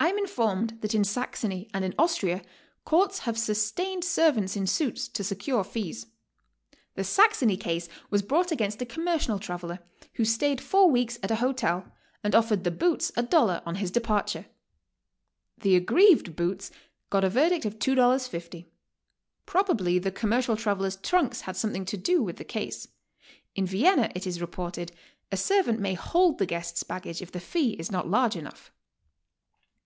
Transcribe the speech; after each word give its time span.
I 0.00 0.08
am 0.08 0.18
informed 0.18 0.78
that 0.80 0.96
in 0.96 1.04
Saxony 1.04 1.70
and 1.72 1.84
in 1.84 1.94
Austria 1.96 2.42
courts 2.84 3.20
have 3.20 3.38
sustained 3.38 4.02
servants 4.04 4.56
in 4.56 4.66
suits 4.66 5.06
to 5.06 5.22
secure 5.22 5.62
fees. 5.62 6.06
The 6.96 7.04
Saxony 7.04 7.56
case 7.56 7.88
was 8.10 8.20
brought 8.22 8.50
against 8.50 8.82
a 8.82 8.86
commercial 8.86 9.38
traveler 9.38 9.76
w*ho 9.76 10.24
stayed 10.24 10.60
four 10.60 10.90
weeks 10.90 11.20
at 11.22 11.30
a 11.30 11.36
hotel 11.36 11.84
and 12.24 12.34
offered 12.34 12.64
the 12.64 12.72
"boots" 12.72 13.12
a 13.16 13.22
dollar 13.22 13.62
'on 13.64 13.76
his 13.76 13.92
departure. 13.92 14.46
The 15.58 15.76
aggrieved 15.76 16.34
boots 16.34 16.72
goit 17.12 17.22
a 17.22 17.30
verdict 17.30 17.64
of 17.64 17.78
$2.50. 17.78 18.66
Prob 19.46 19.70
ably 19.70 20.00
the 20.00 20.10
commercial 20.10 20.56
traveler's 20.56 20.96
trunks 20.96 21.42
had 21.42 21.54
something 21.56 21.84
to 21.84 21.96
do 21.96 22.24
with 22.24 22.38
the 22.38 22.44
case. 22.44 22.88
In 23.54 23.66
Vienna, 23.66 24.10
it 24.16 24.26
is 24.26 24.40
reported, 24.40 24.90
a 25.30 25.36
servant 25.36 25.78
may 25.78 25.94
hold 25.94 26.38
the 26.38 26.46
guest's 26.46 26.82
baggage 26.82 27.22
if 27.22 27.30
the 27.30 27.38
fee 27.38 27.74
is 27.74 27.92
not 27.92 28.08
large 28.08 28.34
enough. 28.34 28.72